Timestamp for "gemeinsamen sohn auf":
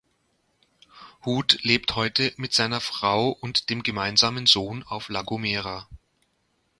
3.83-5.09